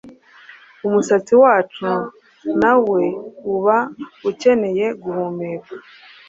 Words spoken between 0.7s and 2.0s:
Umusatsi wacu